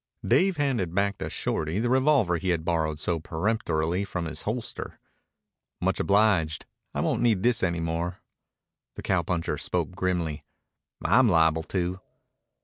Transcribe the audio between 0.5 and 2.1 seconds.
handed back to Shorty the